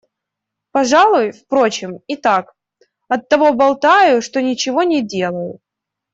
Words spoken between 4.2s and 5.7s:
что ничего не делаю.